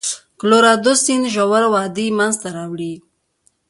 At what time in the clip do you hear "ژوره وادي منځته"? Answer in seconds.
1.33-2.47